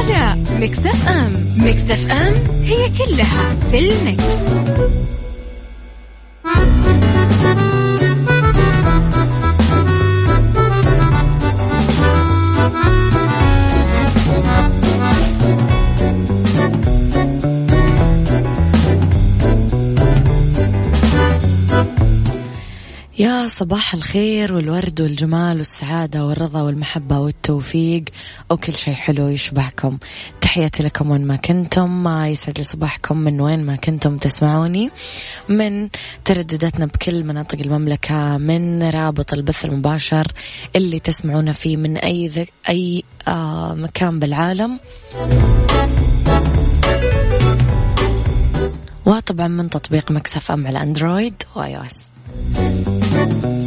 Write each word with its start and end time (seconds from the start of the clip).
على 0.00 0.40
مكتف 0.60 1.08
أم 1.08 1.54
مكتف 1.56 2.10
أم 2.10 2.34
هي 2.64 2.88
كلها 2.88 3.56
في 3.70 3.78
المكس. 3.78 4.24
يا 23.20 23.46
صباح 23.46 23.94
الخير 23.94 24.54
والورد 24.54 25.00
والجمال 25.00 25.58
والسعادة 25.58 26.26
والرضا 26.26 26.62
والمحبة 26.62 27.18
والتوفيق. 27.18 28.04
وكل 28.50 28.76
شيء 28.76 28.94
حلو 28.94 29.28
يشبهكم. 29.28 29.98
تحياتي 30.40 30.82
لكم 30.82 31.10
وين 31.10 31.26
ما 31.26 31.36
كنتم. 31.36 32.02
ما 32.02 32.28
يسعد 32.28 32.58
لي 32.58 32.64
صباحكم 32.64 33.18
من 33.18 33.40
وين 33.40 33.66
ما 33.66 33.76
كنتم 33.76 34.16
تسمعوني. 34.16 34.90
من 35.48 35.88
تردداتنا 36.24 36.86
بكل 36.86 37.24
مناطق 37.24 37.58
المملكة 37.60 38.36
من 38.36 38.82
رابط 38.82 39.32
البث 39.32 39.64
المباشر 39.64 40.26
اللي 40.76 41.00
تسمعونا 41.00 41.52
فيه 41.52 41.76
من 41.76 41.96
أي 41.96 42.28
ذك 42.28 42.52
أي 42.68 43.04
آه 43.28 43.74
مكان 43.74 44.18
بالعالم. 44.18 44.80
وطبعا 49.06 49.48
من 49.48 49.70
تطبيق 49.70 50.10
Mix 50.10 50.50
FM 50.50 50.66
على 50.66 50.82
أندرويد 50.82 51.42
و 51.56 51.76
iOS 51.76 52.10
Thank 53.20 53.44
you. 53.44 53.59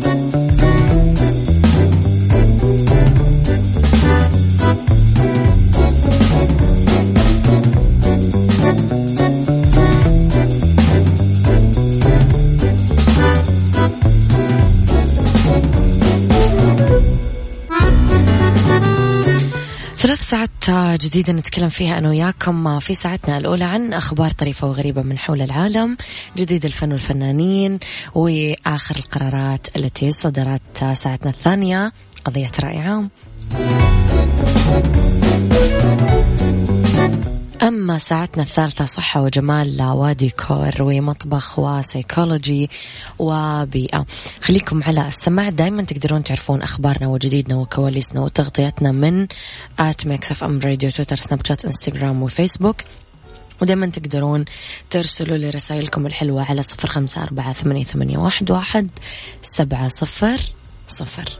ساعات 20.34 21.02
جديدة 21.03 21.34
نتكلم 21.34 21.70
فيها 21.70 21.98
أنا 21.98 22.09
وياكم 22.09 22.80
في 22.80 22.95
ساعتنا 22.95 23.38
الأولى 23.38 23.64
عن 23.64 23.94
أخبار 23.94 24.31
طريفة 24.31 24.68
وغريبة 24.68 25.02
من 25.02 25.18
حول 25.18 25.41
العالم 25.41 25.97
جديد 26.38 26.66
الفن 26.66 26.91
والفنانين 26.91 27.80
وآخر 28.16 28.96
القرارات 28.96 29.68
التي 29.75 30.12
صدرت 30.12 30.94
ساعتنا 30.94 31.30
الثانية 31.30 31.91
قضية 32.25 32.52
رأي 32.59 32.80
عام. 32.80 33.09
أما 37.63 37.97
ساعتنا 37.97 38.44
الثالثة 38.44 38.85
صحة 38.85 39.22
وجمال 39.22 39.81
وديكور 39.81 40.74
ومطبخ 40.81 41.59
وسيكولوجي 41.59 42.69
وبيئة. 43.19 44.06
خليكم 44.41 44.84
على 44.84 45.07
السماع. 45.07 45.50
دايما 45.50 45.84
تقدرون 45.84 46.23
تعرفون 46.23 46.62
أخبارنا 46.62 47.07
وجديدنا 47.07 47.56
وكواليسنا 47.56 48.22
وتغطياتنا 48.22 48.91
من 48.91 49.28
at 49.80 50.08
Mix 50.08 50.31
FM 50.31 50.59
Radio 50.59 50.91
تويتر 50.91 51.16
سناب 51.16 51.46
شات 51.46 51.66
إنستغرام 51.66 52.23
وفيسبوك. 52.23 52.81
ودائما 53.62 53.85
تقدرون 53.85 54.46
ترسلوا 54.90 55.38
لي 55.38 55.50
رسائلكم 55.50 56.06
الحلوة 56.06 56.44
على 56.44 56.63
صفر 56.63 56.90
خمسة 56.90 57.23
أربعة 57.23 57.53
ثمانية, 57.53 57.84
ثمانية 57.84 58.18
واحد, 58.18 58.52
واحد 58.52 58.90
سبعة 59.41 59.88
صفر 59.90 60.41
صفر. 60.88 61.40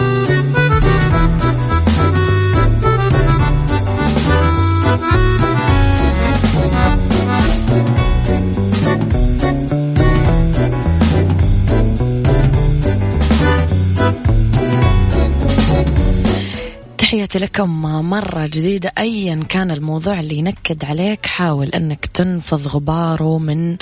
تحياتي 17.11 17.39
لكم 17.39 17.81
مرة 18.09 18.47
جديدة. 18.47 18.91
أيا 18.97 19.43
كان 19.49 19.71
الموضوع 19.71 20.19
اللي 20.19 20.35
ينكد 20.35 20.85
عليك 20.85 21.25
حاول 21.25 21.69
أنك 21.69 22.05
تنفض 22.05 22.67
غباره 22.67 23.37
من 23.37 23.77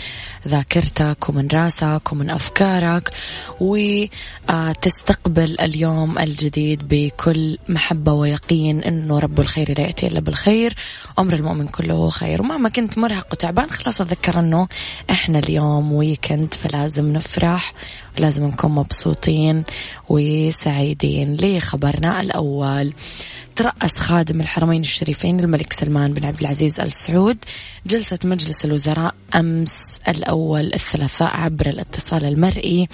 ذاكرتك 0.47 1.29
ومن 1.29 1.47
راسك 1.53 2.01
ومن 2.11 2.29
أفكارك 2.29 3.11
وتستقبل 3.59 5.59
اليوم 5.59 6.19
الجديد 6.19 6.81
بكل 6.89 7.57
محبة 7.69 8.13
ويقين 8.13 8.83
أنه 8.83 9.19
رب 9.19 9.39
الخير 9.39 9.73
لا 9.77 9.85
يأتي 9.85 10.07
إلا 10.07 10.19
بالخير 10.19 10.75
أمر 11.19 11.33
المؤمن 11.33 11.67
كله 11.67 12.09
خير. 12.09 12.41
ومهما 12.41 12.69
كنت 12.69 12.97
مرهق 12.97 13.27
وتعبان 13.31 13.69
خلاص 13.69 14.01
أتذكر 14.01 14.39
أنه 14.39 14.67
إحنا 15.09 15.39
اليوم 15.39 15.93
ويكند 15.93 16.53
فلازم 16.53 17.13
نفرح. 17.13 17.73
لازم 18.19 18.45
نكون 18.45 18.71
مبسوطين 18.71 19.63
وسعيدين 20.09 21.37
لخبرنا 21.41 22.21
الأول. 22.21 22.93
ترأس 23.59 23.97
خادم 23.97 24.41
الحرمين 24.41 24.81
الشريفين 24.81 25.39
الملك 25.39 25.73
سلمان 25.73 26.13
بن 26.13 26.25
عبد 26.25 26.39
العزيز 26.39 26.79
آل 26.79 26.93
سعود 26.93 27.37
جلسة 27.85 28.19
مجلس 28.23 28.65
الوزراء 28.65 29.15
أمس 29.35 29.79
الأول 30.07 30.73
الثلاثاء 30.73 31.35
عبر 31.35 31.69
الاتصال 31.69 32.25
المرئي 32.25 32.87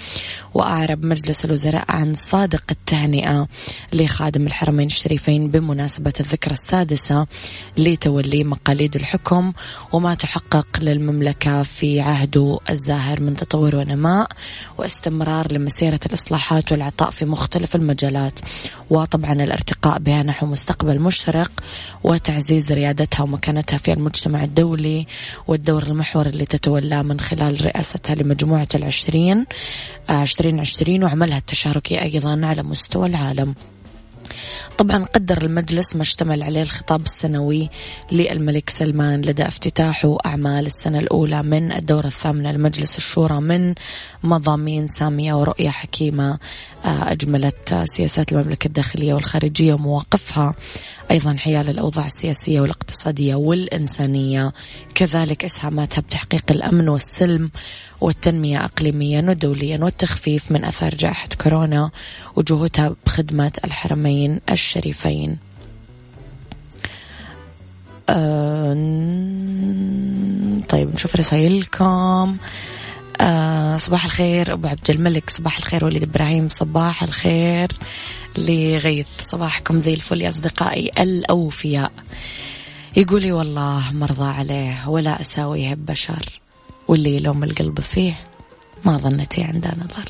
وأعرب 0.54 1.04
مجلس 1.04 1.44
الوزراء 1.44 1.84
عن 1.88 2.14
صادق 2.14 2.62
التهنئة 2.70 3.48
لخادم 3.92 4.46
الحرمين 4.46 4.86
الشريفين 4.86 5.48
بمناسبة 5.48 6.12
الذكرى 6.20 6.52
السادسة 6.52 7.26
لتولي 7.76 8.44
مقاليد 8.44 8.96
الحكم 8.96 9.52
وما 9.92 10.14
تحقق 10.14 10.66
للمملكة 10.80 11.62
في 11.62 12.00
عهده 12.00 12.58
الزاهر 12.70 13.20
من 13.20 13.36
تطور 13.36 13.76
ونماء 13.76 14.28
واستمرار 14.78 15.52
لمسيرة 15.52 16.00
الإصلاحات 16.06 16.72
والعطاء 16.72 17.10
في 17.10 17.24
مختلف 17.24 17.76
المجالات. 17.76 18.40
وطبعا 18.90 19.32
الارتقاء 19.32 19.98
بها 19.98 20.22
نحو 20.22 20.46
مستقبل 20.56 21.00
مشرق 21.00 21.50
وتعزيز 22.04 22.72
ريادتها 22.72 23.22
ومكانتها 23.22 23.76
في 23.76 23.92
المجتمع 23.92 24.44
الدولي 24.44 25.06
والدور 25.46 25.82
المحوري 25.82 26.30
اللي 26.30 26.46
تتولاه 26.46 27.02
من 27.02 27.20
خلال 27.20 27.66
رئاستها 27.66 28.14
لمجموعة 28.14 28.68
العشرين 28.74 29.46
عشرين 30.08 30.60
عشرين 30.60 31.04
وعملها 31.04 31.38
التشاركي 31.38 32.02
أيضا 32.02 32.46
على 32.46 32.62
مستوى 32.62 33.06
العالم. 33.06 33.54
طبعا 34.78 35.04
قدر 35.04 35.42
المجلس 35.42 35.96
ما 35.96 36.02
اشتمل 36.02 36.42
عليه 36.42 36.62
الخطاب 36.62 37.00
السنوي 37.00 37.70
للملك 38.12 38.70
سلمان 38.70 39.20
لدى 39.20 39.46
افتتاحه 39.46 40.18
أعمال 40.26 40.66
السنة 40.66 40.98
الأولى 40.98 41.42
من 41.42 41.72
الدورة 41.72 42.06
الثامنة 42.06 42.52
لمجلس 42.52 42.96
الشورى 42.96 43.40
من 43.40 43.74
مضامين 44.22 44.86
سامية 44.86 45.34
ورؤية 45.34 45.70
حكيمة 45.70 46.38
أجملت 46.84 47.82
سياسات 47.84 48.32
المملكة 48.32 48.66
الداخلية 48.66 49.14
والخارجية 49.14 49.74
ومواقفها 49.74 50.54
أيضا 51.10 51.36
حيال 51.38 51.68
الأوضاع 51.68 52.06
السياسية 52.06 52.60
والاقتصادية 52.60 53.34
والإنسانية. 53.34 54.52
كذلك 54.94 55.44
إسهاماتها 55.44 56.00
بتحقيق 56.00 56.44
الأمن 56.50 56.88
والسلم 56.88 57.50
والتنمية 58.00 58.64
إقليميا 58.64 59.26
ودوليا 59.28 59.78
والتخفيف 59.82 60.52
من 60.52 60.64
أثار 60.64 60.94
جائحة 60.94 61.28
كورونا 61.28 61.90
وجهودها 62.36 62.96
بخدمة 63.06 63.52
الحرمين 63.64 64.40
الشريفين. 64.50 65.38
أه 68.08 68.72
طيب 70.68 70.94
نشوف 70.94 71.16
رسائلكم. 71.16 72.36
آه 73.20 73.76
صباح 73.76 74.04
الخير 74.04 74.52
أبو 74.52 74.68
عبد 74.68 74.90
الملك 74.90 75.30
صباح 75.30 75.58
الخير 75.58 75.84
وليد 75.84 76.02
إبراهيم 76.02 76.48
صباح 76.48 77.02
الخير 77.02 77.68
لغيث. 78.38 79.08
صباحكم 79.20 79.78
زي 79.78 79.94
الفل 79.94 80.22
يا 80.22 80.28
أصدقائي 80.28 80.90
الأوفياء. 80.98 81.92
يقولي 82.96 83.32
والله 83.32 83.92
مرضى 83.92 84.28
عليه 84.28 84.88
ولا 84.88 85.20
أساويه 85.20 85.74
ببشر 85.74 86.40
واللي 86.88 87.16
يلوم 87.16 87.44
القلب 87.44 87.80
فيه 87.80 88.18
ما 88.84 88.96
ظنتي 88.96 89.42
عنده 89.42 89.70
نظر 89.78 90.08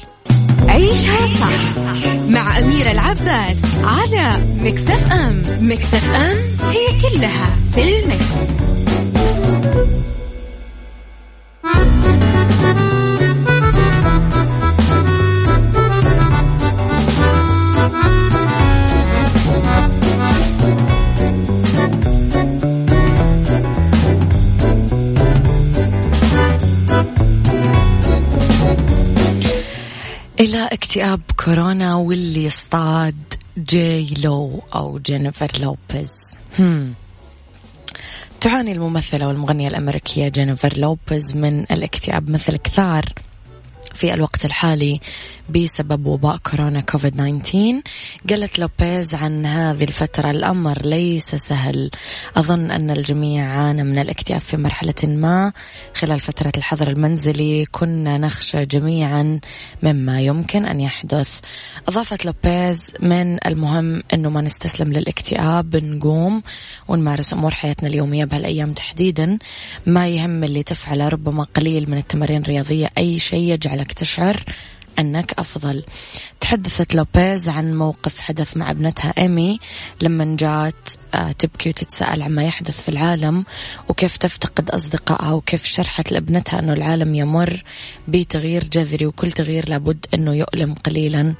عيشها 0.71 1.27
صح 1.27 1.79
مع 2.29 2.59
أميرة 2.59 2.91
العباس 2.91 3.59
على 3.85 4.31
مكتف 4.63 5.13
أم 5.13 5.43
مكتف 5.61 6.15
أم 6.15 6.37
هي 6.71 7.01
كلها 7.01 7.57
في 7.73 7.83
ال 7.83 7.94
Mix. 7.94 8.37
اكتئاب 30.97 31.21
كورونا 31.45 31.95
واللي 31.95 32.47
اصطاد 32.47 33.35
JLo 33.59 34.63
أو 34.75 34.99
جينيفر 34.99 35.51
لوبيز 35.61 36.11
هم. 36.59 36.95
تعاني 38.41 38.73
الممثلة 38.73 39.29
والمغنية 39.29 39.69
الأمريكية 39.69 40.29
جينيفر 40.29 40.79
لوبيز 40.79 41.37
من 41.37 41.61
الاكتئاب 41.61 42.31
مثل 42.31 42.57
كثار 42.57 43.05
في 43.95 44.15
الوقت 44.15 44.45
الحالي 44.45 45.01
بسبب 45.49 46.07
وباء 46.07 46.37
كورونا 46.37 46.81
كوفيد 46.81 47.15
19 47.15 47.81
قالت 48.31 48.59
لوبيز 48.59 49.15
عن 49.15 49.47
هذه 49.47 49.85
الفترة 49.85 50.31
الأمر 50.31 50.87
ليس 50.87 51.35
سهل. 51.35 51.91
أظن 52.37 52.71
أن 52.71 52.91
الجميع 52.91 53.45
عانى 53.45 53.85
من 53.85 53.99
الاكتئاب 53.99 54.41
في 54.41 54.57
مرحلة 54.57 54.95
ما. 55.05 55.53
خلال 55.95 56.21
فترة 56.21 56.53
الحظر 56.57 56.89
المنزلي 56.89 57.67
كنا 57.67 58.19
نخشى 58.19 58.65
جميعا 58.65 59.41
مما 59.83 60.21
يمكن 60.21 60.65
أن 60.65 60.81
يحدث. 60.81 61.41
أضافت 61.89 62.25
لوبيز 62.25 62.93
من 63.01 63.47
المهم 63.47 64.03
أنه 64.15 64.31
ما 64.31 64.41
نستسلم 64.41 64.93
للاكتئاب 64.93 65.77
نقوم 65.77 66.43
ونمارس 66.89 67.33
أمور 67.33 67.55
حياتنا 67.55 67.89
اليومية 67.89 68.25
بهالأيام 68.25 68.73
تحديدا. 68.73 69.39
ما 69.87 70.09
يهم 70.09 70.45
اللي 70.45 70.63
تفعله 70.63 71.09
ربما 71.09 71.45
قليل 71.45 71.91
من 71.91 71.99
التمارين 71.99 72.43
الرياضية 72.43 72.91
أي 72.99 73.19
شيء 73.19 73.53
يجعلك 73.53 73.93
تشعر. 73.93 74.45
أنك 74.99 75.33
أفضل. 75.39 75.85
تحدثت 76.41 76.95
لوبيز 76.95 77.49
عن 77.49 77.75
موقف 77.75 78.21
حدث 78.21 78.57
مع 78.57 78.71
ابنتها 78.71 79.15
إيمي 79.19 79.59
لما 80.03 80.37
جات 80.37 80.89
آه، 81.15 81.33
تبكي 81.33 81.69
وتتساءل 81.69 82.23
عما 82.23 82.45
يحدث 82.45 82.81
في 82.81 82.89
العالم 82.89 83.45
وكيف 83.89 84.17
تفتقد 84.17 84.71
أصدقائها 84.71 85.33
وكيف 85.33 85.65
شرحت 85.65 86.13
لابنتها 86.13 86.59
أنه 86.59 86.73
العالم 86.73 87.15
يمر 87.15 87.63
بتغيير 88.09 88.65
جذري 88.65 89.07
وكل 89.07 89.33
تغيير 89.33 89.69
لابد 89.69 90.07
أنه 90.15 90.35
يؤلم 90.35 90.75
قليلا 90.75 91.35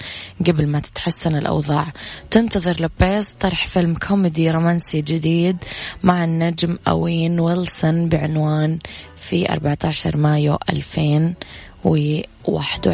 قبل 0.47 0.67
ما 0.67 0.81
تتحسن 0.81 1.37
الأوضاع. 1.37 1.93
تنتظر 2.31 2.81
لوبيز 2.81 3.33
طرح 3.41 3.67
فيلم 3.67 3.95
كوميدي 3.95 4.51
رومانسي 4.51 5.01
جديد 5.03 5.57
مع 6.03 6.25
النجم 6.25 6.79
أوين 6.89 7.41
ويلسون 7.41 8.09
بعنوان 8.09 8.79
في 9.21 9.53
14 9.53 10.17
مايو 10.17 10.59
2000 10.71 11.35
وواحد 11.87 12.89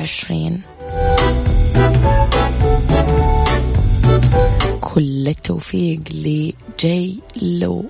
كل 4.81 5.29
التوفيق 5.29 6.01
ل 6.11 7.21
JLo. 7.43 7.85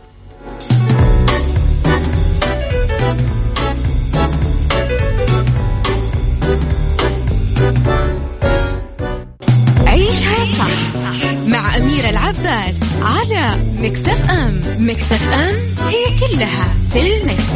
عيشها 9.87 10.45
صح 10.45 11.33
مع 11.47 11.77
أميرة 11.77 12.09
العباس 12.09 12.77
على 13.03 13.49
مكتف 13.79 14.31
أم. 14.31 14.61
مكتف 14.79 15.33
أم 15.33 15.57
هي 15.89 16.19
كلها 16.21 16.75
في 16.91 17.17
المكس. 17.17 17.53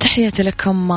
تحياتي 0.00 0.42
لكم 0.42 0.88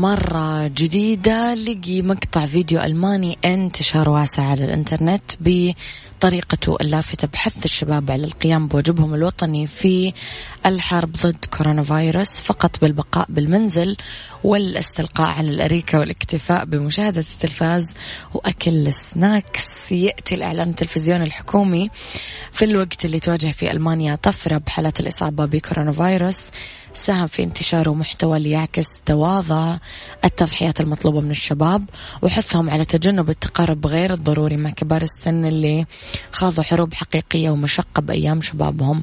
مرة 0.00 0.66
جديدة. 0.66 1.54
لقي 1.54 2.02
مقطع 2.02 2.46
فيديو 2.46 2.80
ألماني 2.80 3.38
انتشار 3.44 4.08
واسع 4.08 4.42
على 4.42 4.64
الإنترنت 4.64 5.22
بطريقته 6.24 6.76
اللافتة 6.80 7.28
بحث 7.32 7.64
الشباب 7.64 8.10
على 8.10 8.24
القيام 8.24 8.68
بواجبهم 8.68 9.14
الوطني 9.14 9.66
في 9.66 10.12
الحرب 10.66 11.12
ضد 11.12 11.44
كورونا 11.56 11.82
فيروس 11.82 12.40
فقط 12.40 12.80
بالبقاء 12.80 13.26
بالمنزل 13.28 13.96
والاستلقاء 14.44 15.26
على 15.30 15.50
الأريكة 15.50 15.98
والاكتفاء 15.98 16.64
بمشاهدة 16.64 17.24
التلفاز 17.34 17.94
وأكل 18.34 18.86
السناكس. 18.86 19.92
يأتي 19.92 20.34
الإعلان 20.34 20.68
التلفزيوني 20.68 21.24
الحكومي 21.24 21.90
في 22.52 22.64
الوقت 22.64 23.04
اللي 23.04 23.20
تواجه 23.20 23.48
في 23.48 23.70
ألمانيا 23.70 24.14
طفرة 24.14 24.58
بحالات 24.58 25.00
الإصابة 25.00 25.46
بكورونا 25.46 25.92
فيروس 25.92 26.40
ساهم 26.96 27.26
في 27.26 27.42
انتشاره 27.42 27.94
محتوى 27.94 28.38
ليعكس 28.38 29.00
تواضع 29.06 29.76
التضحيات 30.24 30.80
المطلوبة 30.80 31.20
من 31.20 31.30
الشباب 31.30 31.84
وحثهم 32.22 32.70
على 32.70 32.84
تجنب 32.84 33.30
التقارب 33.30 33.86
غير 33.86 34.14
الضروري 34.14 34.56
مع 34.56 34.70
كبار 34.70 35.02
السن 35.02 35.44
اللي 35.44 35.86
خاضوا 36.32 36.64
حروب 36.64 36.94
حقيقية 36.94 37.50
ومشقة 37.50 38.02
بأيام 38.02 38.40
شبابهم. 38.40 39.02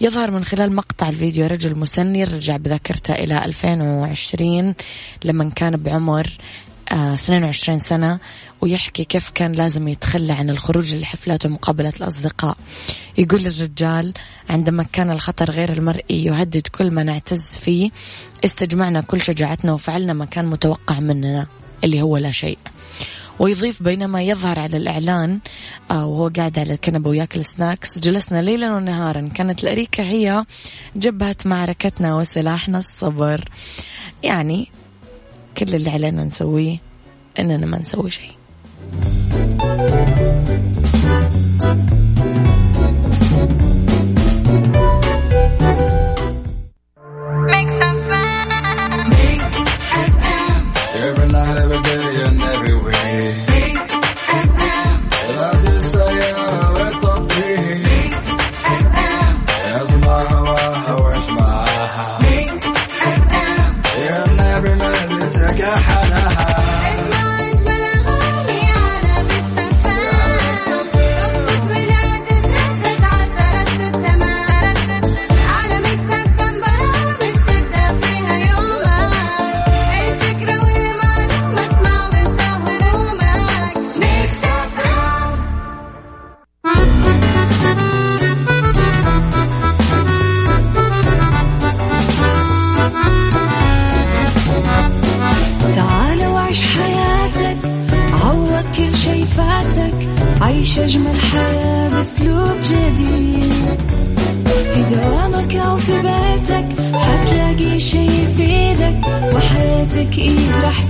يظهر 0.00 0.30
من 0.30 0.44
خلال 0.44 0.74
مقطع 0.74 1.08
الفيديو 1.08 1.46
رجل 1.46 1.78
مسني 1.78 2.24
رجع 2.24 2.56
بذاكرته 2.56 3.14
إلى 3.14 3.44
2020 3.44 4.74
لما 5.24 5.50
كان 5.50 5.76
بعمر 5.76 6.38
22 6.92 7.78
آه، 7.78 7.82
سنة 7.82 8.18
ويحكي 8.60 9.04
كيف 9.04 9.30
كان 9.30 9.52
لازم 9.52 9.88
يتخلى 9.88 10.32
عن 10.32 10.50
الخروج 10.50 10.94
للحفلات 10.94 11.46
ومقابلة 11.46 11.92
الأصدقاء. 12.00 12.56
يقول 13.18 13.46
الرجال 13.46 14.14
عندما 14.50 14.82
كان 14.82 15.10
الخطر 15.10 15.50
غير 15.50 15.72
المرئي 15.72 16.24
يهدد 16.24 16.66
كل 16.66 16.90
ما 16.90 17.02
نعتز 17.02 17.58
فيه 17.58 17.90
استجمعنا 18.44 19.00
كل 19.00 19.22
شجاعتنا 19.22 19.72
وفعلنا 19.72 20.12
ما 20.12 20.24
كان 20.24 20.44
متوقع 20.44 21.00
مننا 21.00 21.46
اللي 21.84 22.02
هو 22.02 22.16
لا 22.16 22.30
شيء. 22.30 22.58
ويضيف 23.38 23.82
بينما 23.82 24.22
يظهر 24.22 24.58
على 24.58 24.76
الإعلان 24.76 25.38
آه، 25.90 26.06
وهو 26.06 26.28
قاعد 26.36 26.58
على 26.58 26.72
الكنبة 26.72 27.10
وياكل 27.10 27.44
سناكس 27.44 27.98
جلسنا 27.98 28.42
ليلا 28.42 28.74
ونهارا. 28.74 29.30
كانت 29.34 29.64
الأريكة 29.64 30.02
هي 30.02 30.44
جبهة 30.96 31.36
معركتنا 31.44 32.16
وسلاحنا 32.16 32.78
الصبر. 32.78 33.44
يعني 34.22 34.68
كل 35.58 35.74
اللي 35.74 35.90
علينا 35.90 36.24
نسويه 36.24 36.78
إننا 37.38 37.66
ما 37.66 37.78
نسوي 37.78 38.10
شيء. 38.10 38.32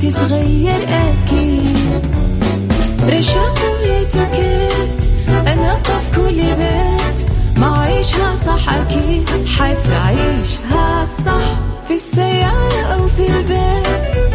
تتغير 0.03 0.83
أكيد. 0.89 2.07
رشاق 3.09 3.59
ويتوكيت 3.65 5.09
أنا 5.47 5.75
في 5.75 6.17
كل 6.17 6.37
بيت. 6.37 7.31
ما 7.59 7.79
عيشها 7.79 8.35
صح 8.47 8.75
أكيد 8.75 9.31
حتعيشها 9.47 11.05
صح. 11.27 11.59
في 11.89 11.95
السيارة 11.95 12.83
أو 12.95 13.09
في 13.09 13.27
البيت 13.27 13.87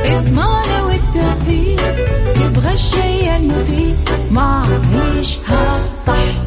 اسمعنا 0.05 0.83
والتوفيق. 0.83 1.95
تبغى 2.35 2.73
الشيء 2.73 3.35
المفيد 3.35 3.95
ما 4.31 4.63
عيشها 4.93 5.85
صح. 6.07 6.46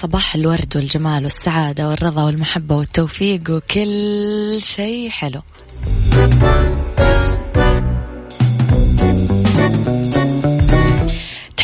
صباح 0.00 0.34
الورد 0.34 0.76
والجمال 0.76 1.24
والسعادة 1.24 1.88
والرضا 1.88 2.22
والمحبة 2.24 2.76
والتوفيق 2.76 3.40
وكل 3.50 4.56
شيء 4.60 5.10
حلو. 5.10 5.42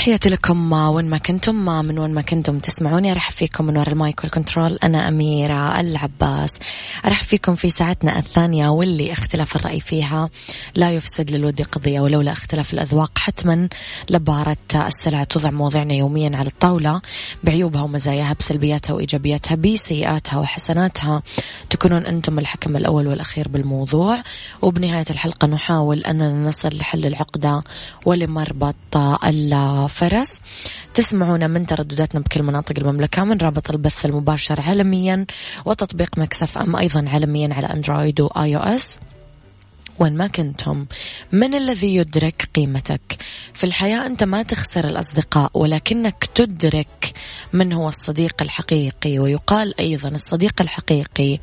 تحياتي 0.07 0.29
لكم 0.29 0.73
وين 0.73 1.05
ما 1.05 1.19
كنتم 1.19 1.55
من 1.87 1.99
وين 1.99 2.15
ما 2.15 2.23
كنتم 2.23 2.59
تسمعوني 2.59 3.13
أرحب 3.13 3.33
فيكم 3.33 3.65
من 3.65 3.77
وراء 3.77 3.93
ال 3.93 4.01
mic 4.01 4.25
وال 4.25 4.36
control. 4.36 4.79
أنا 4.85 5.09
أميرة 5.09 5.81
العباس. 5.81 6.59
أرحب 7.07 7.27
فيكم 7.27 7.55
في 7.55 7.71
ساعتنا 7.71 8.19
الثانية 8.19 8.69
واللي 8.69 9.13
اختلاف 9.13 9.57
الرأي 9.57 9.81
فيها 9.81 10.31
لا 10.75 10.91
يفسد 10.91 11.31
للود 11.31 11.63
قضية 11.63 12.01
ولولا 12.01 12.33
اختلاف 12.33 12.75
الأذواق. 12.75 13.19
حتما 13.19 13.69
لبارت 14.11 14.57
السلع 14.75 15.25
توضع 15.25 15.51
مواضيعنا 15.51 15.95
يوميا 15.95 16.37
على 16.37 16.49
الطاولة. 16.49 17.01
بعيوبها 17.45 17.83
ومزاياها 17.83 18.37
بسلبياتها 18.39 18.95
وإيجابياتها 18.95 19.55
بسيئاتها 19.55 20.39
وحسناتها 20.39 21.23
تكونون 21.71 22.07
أنتم 22.07 22.39
الحكم 22.39 22.77
الأول 22.77 23.07
والأخير 23.07 23.49
بالموضوع. 23.49 24.23
وبنهاية 24.63 25.07
الحلقة 25.11 25.47
نحاول 25.47 26.01
اننا 26.01 26.49
نصل 26.49 26.77
لحل 26.77 27.07
العقدة 27.07 27.63
ولمربط 28.05 28.97
فرس 29.97 30.41
تسمعونا 30.95 31.47
من 31.47 31.67
تردداتنا 31.67 32.21
بكل 32.21 32.43
مناطق 32.43 32.79
المملكة 32.79 33.25
من 33.25 33.39
رابط 33.39 33.71
البث 33.71 34.07
المباشر 34.07 34.61
عالميا 34.61 35.27
وتطبيق 35.65 36.19
Mix 36.19 36.59
FM 36.59 36.77
أيضا 36.77 37.05
عالميا 37.09 37.55
على 37.55 37.67
أندرويد 37.67 38.21
و 38.21 38.57
iOS 38.57 38.99
وين 39.99 40.17
ما 40.17 40.27
كنتم. 40.27 40.87
من 41.33 41.55
الذي 41.55 41.95
يدرك 41.95 42.49
قيمتك؟ 42.55 43.23
في 43.55 43.65
الحياة 43.65 44.07
أنت 44.07 44.25
ما 44.25 44.43
تخسر 44.43 44.89
الأصدقاء 44.89 45.51
ولكنك 45.55 46.25
تدرك 46.35 47.15
من 47.53 47.73
هو 47.73 47.89
الصديق 47.89 48.43
الحقيقي. 48.43 49.19
ويقال 49.19 49.81
أيضا 49.81 50.09
الصديق 50.09 50.61
الحقيقي 50.61 51.39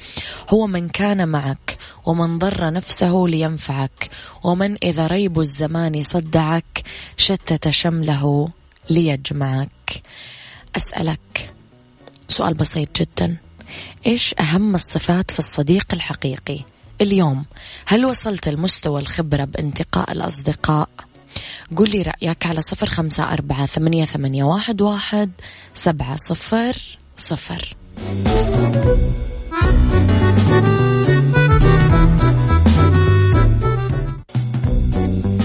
هو 0.49 0.67
من 0.67 0.89
كان 0.89 1.27
معك 1.27 1.77
ومن 2.05 2.39
ضر 2.39 2.73
نفسه 2.73 3.25
لينفعك 3.27 4.09
ومن 4.43 4.77
إذا 4.83 5.07
ريب 5.07 5.39
الزمان 5.39 6.03
صدعك 6.03 6.83
شتت 7.17 7.69
شمله 7.69 8.49
ليجمعك. 8.89 10.01
أسألك 10.75 11.53
سؤال 12.27 12.53
بسيط 12.53 13.01
جدا. 13.01 13.37
إيش 14.07 14.35
أهم 14.39 14.75
الصفات 14.75 15.31
في 15.31 15.39
الصديق 15.39 15.85
الحقيقي؟ 15.93 16.72
اليوم. 17.03 17.45
هل 17.85 18.05
وصلت 18.05 18.49
لمستوى 18.49 19.01
الخبرة 19.01 19.45
بانتقاء 19.45 20.11
الأصدقاء؟ 20.11 20.89
قل 21.75 21.89
لي 21.89 22.01
رأيك 22.01 22.45
على 22.45 22.61
صفر 22.61 22.87
خمسة 22.89 23.33
أربعة 23.33 23.65
ثمانية, 23.65 24.05
ثمانية 24.05 24.43
واحد, 24.43 24.81
واحد 24.81 25.31
سبعة 25.73 26.17
صفر 26.17 26.97
صفر. 27.17 27.75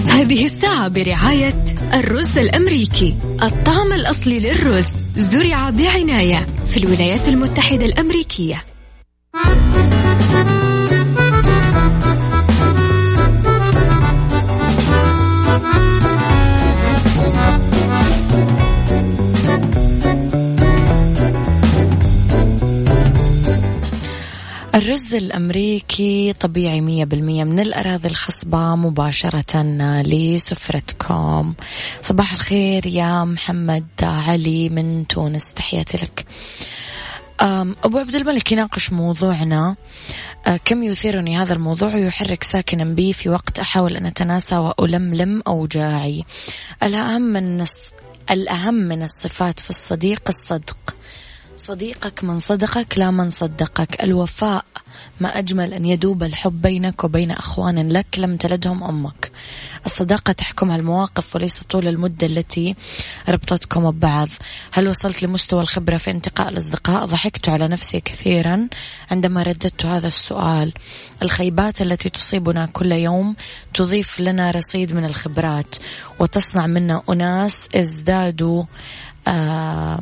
هذه 0.07 0.45
الساعة 0.45 0.87
برعاية 0.87 1.65
الرز 1.93 2.37
الأمريكي. 2.37 3.17
الطعم 3.43 3.93
الأصلي 3.93 4.39
للرز 4.39 4.87
زرع 5.15 5.69
بعناية 5.69 6.45
في 6.67 6.77
الولايات 6.77 7.27
المتحدة 7.27 7.85
الأمريكية. 7.85 8.63
الرز 25.09 25.23
الأمريكي 25.23 26.33
طبيعي 26.33 26.81
مية 26.81 27.05
بالمية 27.05 27.43
من 27.43 27.59
الأراضي 27.59 28.07
الخصبة 28.07 28.75
مباشرة 28.75 29.61
لسفرتكم. 30.01 31.53
صباح 32.01 32.33
الخير 32.33 32.87
يا 32.87 33.23
محمد 33.23 33.87
علي 34.01 34.69
من 34.69 35.07
تونس 35.07 35.53
تحياتي 35.53 35.97
لك. 35.97 36.25
أبو 37.85 37.97
عبد 37.97 38.15
الملك 38.15 38.51
يناقش 38.51 38.91
موضوعنا. 38.91 39.75
أه، 40.47 40.59
كم 40.65 40.83
يثيرني 40.83 41.37
هذا 41.37 41.53
الموضوع 41.53 41.95
ويحرك 41.95 42.43
ساكنا 42.43 42.83
بي 42.83 43.13
في 43.13 43.29
وقت 43.29 43.59
أحاول 43.59 43.95
أن 43.95 44.05
أتناسى 44.05 44.57
وألملم 44.57 45.41
أوجاعي. 45.47 46.25
الأهم 46.83 47.21
من 47.21 47.65
الأهم 48.31 48.73
من 48.73 49.03
الصفات 49.03 49.59
في 49.59 49.69
الصديق 49.69 50.21
الصدق. 50.27 50.95
صديقك 51.57 52.23
من 52.23 52.39
صدقك 52.39 52.97
لا 52.97 53.11
من 53.11 53.29
صدقك. 53.29 54.03
الوفاء 54.03 54.65
ما 55.19 55.39
أجمل 55.39 55.73
أن 55.73 55.85
يدوب 55.85 56.23
الحب 56.23 56.61
بينك 56.61 57.03
وبين 57.03 57.31
أخوان 57.31 57.91
لك 57.91 58.05
لم 58.17 58.37
تلدهم 58.37 58.83
أمك. 58.83 59.31
الصداقة 59.85 60.33
تحكمها 60.33 60.75
المواقف 60.75 61.35
وليس 61.35 61.63
طول 61.63 61.87
المدة 61.87 62.27
التي 62.27 62.75
ربطتكم 63.29 63.91
ببعض. 63.91 64.29
هل 64.71 64.87
وصلت 64.87 65.23
لمستوى 65.23 65.61
الخبرة 65.61 65.97
في 65.97 66.11
انتقاء 66.11 66.49
الأصدقاء؟ 66.49 67.05
ضحكت 67.05 67.49
على 67.49 67.67
نفسي 67.67 67.99
كثيرا 67.99 68.67
عندما 69.11 69.43
رددت 69.43 69.85
هذا 69.85 70.07
السؤال. 70.07 70.73
الخيبات 71.21 71.81
التي 71.81 72.09
تصيبنا 72.09 72.65
كل 72.65 72.91
يوم 72.91 73.35
تضيف 73.73 74.19
لنا 74.19 74.51
رصيد 74.51 74.93
من 74.93 75.05
الخبرات 75.05 75.75
وتصنع 76.19 76.67
منا 76.67 77.03
أناس 77.09 77.69
ازدادوا 77.75 78.63
آه 79.27 79.99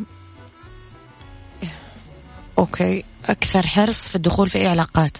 أوكي. 2.58 3.04
أكثر 3.30 3.68
حرص 3.68 4.08
في 4.08 4.16
الدخول 4.16 4.50
في 4.50 4.58
أي 4.58 4.68
علاقات. 4.68 5.18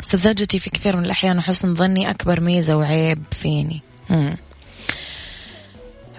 سذاجتي 0.00 0.58
في 0.58 0.70
كثير 0.70 0.96
من 0.96 1.04
الأحيان 1.04 1.38
وحسن 1.38 1.74
ظني 1.74 2.10
أكبر 2.10 2.40
ميزة 2.40 2.76
وعيب 2.76 3.22
فيني. 3.32 3.82
مم. 4.10 4.36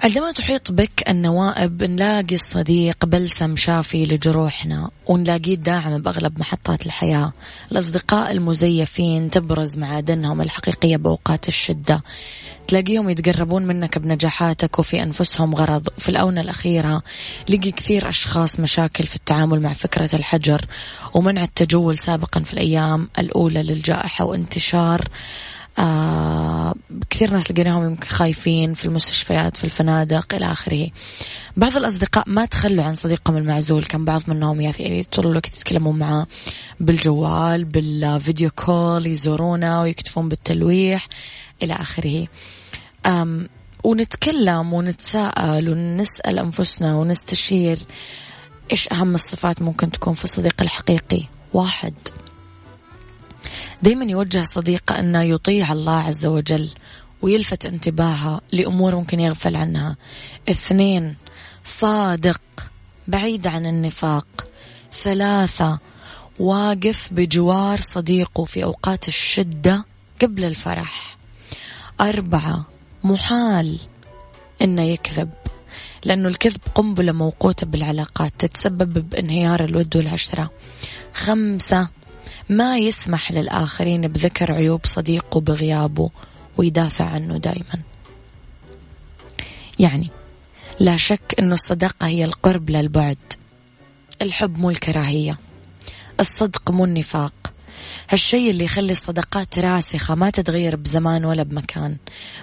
عندما 0.03 0.31
تحيط 0.31 0.71
بك 0.71 1.09
النوائب 1.09 1.83
نلاقي 1.83 2.35
الصديق 2.35 3.05
بلسم 3.05 3.55
شافي 3.55 4.05
لجروحنا 4.05 4.89
ونلاقيه 5.07 5.55
داعم 5.55 6.01
بأغلب 6.01 6.39
محطات 6.39 6.85
الحياة. 6.85 7.33
الأصدقاء 7.71 8.31
المزيفين 8.31 9.29
تبرز 9.29 9.77
معادنهم 9.77 10.41
الحقيقية 10.41 10.97
بأوقات 10.97 11.47
الشدة. 11.47 12.03
تلاقيهم 12.67 13.09
يتقربون 13.09 13.63
منك 13.65 13.97
بنجاحاتك 13.97 14.79
وفي 14.79 15.03
أنفسهم 15.03 15.55
غرض. 15.55 15.89
في 15.97 16.09
الأونة 16.09 16.41
الأخيرة 16.41 17.03
لقي 17.49 17.71
كثير 17.71 18.09
أشخاص 18.09 18.59
مشاكل 18.59 19.03
في 19.03 19.15
التعامل 19.15 19.61
مع 19.61 19.73
فكرة 19.73 20.15
الحجر 20.15 20.65
ومنع 21.13 21.43
التجول 21.43 21.97
سابقا 21.97 22.39
في 22.39 22.53
الأيام 22.53 23.09
الأولى 23.19 23.63
للجائحة 23.63 24.25
وانتشار. 24.25 25.07
آه 25.79 26.73
كثير 27.09 27.31
ناس 27.31 27.51
لقيناهم 27.51 27.85
يمكن 27.85 28.07
خايفين 28.07 28.73
في 28.73 28.85
المستشفيات 28.85 29.57
في 29.57 29.63
الفنادق 29.63 30.35
إلى 30.35 30.45
آخره. 30.45 30.89
بعض 31.57 31.77
الأصدقاء 31.77 32.23
ما 32.27 32.45
تخلوا 32.45 32.83
عن 32.83 32.95
صديقهم 32.95 33.37
المعزول. 33.37 33.83
كان 33.85 34.05
بعض 34.05 34.21
منهم 34.27 34.61
يعني 34.61 35.03
طول 35.03 35.27
الوقت 35.27 35.55
يتكلموا 35.55 35.93
معه 35.93 36.27
بالجوال 36.79 37.65
بالفيديو 37.65 38.49
كول 38.49 39.07
يزورونا 39.07 39.81
ويكتفون 39.81 40.29
بالتلويح 40.29 41.07
إلى 41.63 41.73
آخره. 41.73 42.27
ونتكلم 43.83 44.73
ونتساءل 44.73 45.69
ونسأل 45.69 46.39
أنفسنا 46.39 46.95
ونستشير 46.95 47.79
إيش 48.71 48.91
أهم 48.91 49.15
الصفات 49.15 49.61
ممكن 49.61 49.91
تكون 49.91 50.13
في 50.13 50.23
الصديق 50.23 50.61
الحقيقي. 50.61 51.23
واحد 51.53 51.93
دايما 53.83 54.05
يوجه 54.05 54.43
صديقه 54.43 54.99
أنه 54.99 55.21
يطيع 55.21 55.71
الله 55.71 55.99
عز 55.99 56.25
وجل 56.25 56.69
ويلفت 57.21 57.65
انتباهها 57.65 58.41
لأمور 58.51 58.95
ممكن 58.95 59.19
يغفل 59.19 59.55
عنها. 59.55 59.97
اثنين 60.49 61.15
صادق 61.63 62.41
بعيد 63.07 63.47
عن 63.47 63.65
النفاق. 63.65 64.47
ثلاثة 64.93 65.79
واقف 66.39 67.13
بجوار 67.13 67.81
صديقه 67.81 68.45
في 68.45 68.63
أوقات 68.63 69.07
الشدة 69.07 69.85
قبل 70.21 70.43
الفرح. 70.43 71.17
أربعة 72.01 72.65
محال 73.07 73.79
إنه 74.61 74.81
يكذب. 74.81 75.29
لأنه 76.05 76.27
الكذب 76.29 76.61
قنبلة 76.75 77.11
موقوتة 77.11 77.67
بالعلاقات 77.67 78.33
تتسبب 78.39 79.09
بانهيار 79.09 79.63
الود 79.63 79.95
والعشرة. 79.95 80.51
خمسة 81.13 81.89
ما 82.49 82.77
يسمح 82.77 83.31
للآخرين 83.31 84.01
بذكر 84.01 84.51
عيوب 84.51 84.81
صديقه 84.85 85.39
بغيابه 85.39 86.09
ويدافع 86.57 87.05
عنه 87.05 87.37
دائما 87.37 87.81
يعني 89.79 90.09
لا 90.79 90.97
شك 90.97 91.35
أن 91.39 91.51
الصداقة 91.53 92.07
هي 92.07 92.25
القرب 92.25 92.69
للبعد. 92.69 93.17
الحب 94.21 94.57
مو 94.57 94.69
الكراهية. 94.69 95.37
الصدق 96.19 96.71
مو 96.71 96.85
النفاق. 96.85 97.46
هالشيء 98.09 98.49
اللي 98.49 98.65
يخلي 98.65 98.91
الصداقات 98.91 99.59
راسخة 99.59 100.15
ما 100.15 100.29
تتغير 100.29 100.75
بزمان 100.75 101.25
ولا 101.25 101.43
بمكان. 101.43 101.97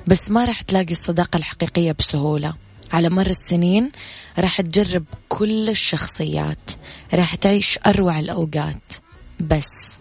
بس 0.06 0.30
ما 0.30 0.44
راح 0.44 0.62
تلاقي 0.62 0.90
الصداقة 0.90 1.36
الحقيقية 1.36 1.92
بسهولة. 1.92 2.54
على 2.92 3.08
مر 3.08 3.26
السنين 3.26 3.90
راح 4.38 4.60
تجرب 4.60 5.04
كل 5.28 5.68
الشخصيات. 5.68 6.70
راح 7.14 7.34
تعيش 7.34 7.78
أروع 7.86 8.20
الأوقات. 8.20 8.92
بس 9.40 10.00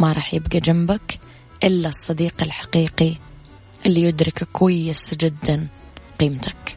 ما 0.00 0.12
راح 0.12 0.34
يبقى 0.34 0.60
جنبك 0.60 1.18
إلا 1.64 1.88
الصديق 1.88 2.42
الحقيقي 2.42 3.16
اللي 3.86 4.02
يدرك 4.02 4.44
كويس 4.52 5.14
جدا 5.14 5.66
قيمتك. 6.20 6.76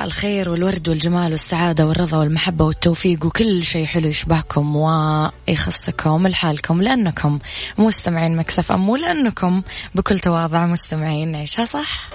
مساء 0.00 0.08
الخير 0.08 0.50
والورد 0.50 0.88
والجمال 0.88 1.30
والسعادة 1.30 1.86
والرضا 1.86 2.18
والمحبة 2.18 2.64
والتوفيق 2.64 3.26
وكل 3.26 3.62
شيء 3.62 3.86
حلو 3.86 4.08
يشبهكم 4.08 4.76
ويخصكم 4.76 6.26
لحالكم 6.26 6.82
لأنكم 6.82 7.38
مستمعين 7.78 8.36
Mix 8.36 8.72
FM 8.72 8.88
ولأنكم 8.88 9.62
بكل 9.94 10.18
تواضع 10.20 10.66
مستمعين. 10.66 11.36
عيشها 11.36 11.64
صح. 11.64 12.10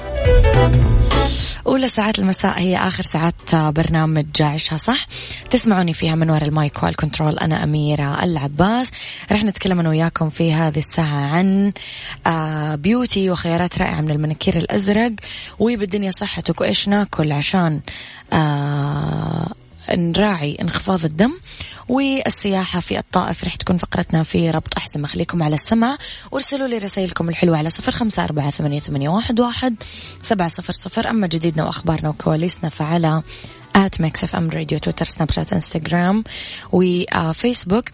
أولى 1.68 1.88
ساعات 1.88 2.20
المساء 2.20 2.60
هي 2.60 2.78
آخر 2.78 3.04
ساعات 3.04 3.56
برنامج 3.56 4.26
عيشها 4.42 4.78
صح؟ 4.78 5.08
تسمعوني 5.50 5.94
فيها 5.94 6.16
من 6.16 6.30
وراء 6.30 6.44
ال 6.44 6.54
mic 6.54 6.84
وال 6.84 6.96
control 6.96 7.40
أنا 7.40 7.64
أميرة 7.64 8.24
العباس. 8.24 8.92
رح 9.32 9.44
نتكلم 9.44 9.80
أنا 9.80 9.90
وياكم 9.90 10.30
في 10.30 10.54
هذه 10.54 10.80
الساعة 10.80 11.36
عن 11.36 11.72
beauty 12.82 13.30
وخيارات 13.30 13.78
رائعة 13.78 14.02
من 14.02 14.12
المنكير 14.12 14.58
الأزرق 14.58 15.12
وبالدنيا 15.60 16.12
صحتك 16.12 16.62
وإيش 16.62 16.88
ناكل 16.88 17.32
عشان 17.32 17.80
نراعي 19.92 20.58
انخفاض 20.62 21.06
الدم 21.06 21.32
والسياحة 21.90 22.80
في 22.80 23.00
الطائف 23.00 23.44
رح 23.44 23.56
تكون 23.56 23.78
فقرتنا 23.78 24.24
في 24.24 24.52
ربط 24.52 24.78
أحزمة 24.78 25.08
خليكم 25.08 25.44
على 25.44 25.56
السمع. 25.56 25.98
وارسلوا 26.32 26.68
لي 26.68 26.78
رسائلكم 26.78 27.30
الحلوة 27.30 27.58
على 27.58 27.70
صفر 27.70 27.92
خمسة 27.92 28.24
أربعة 28.24 28.50
ثمانية, 28.50 29.10
واحد 29.10 29.76
سبعة 30.22 30.50
صفر 30.50 30.74
صفر. 30.74 31.10
أما 31.10 31.28
جديدنا 31.28 31.66
وأخبارنا 31.66 32.10
وكواليسنا 32.10 32.70
فعلى 32.70 33.24
at 33.76 34.02
Mix 34.02 34.24
FM 34.24 34.50
Radio 34.50 34.80
تويتر 34.80 35.06
سناب 35.06 35.32
شات 35.32 35.54
إنستغرام 35.54 36.24
وفيسبوك 36.72 37.90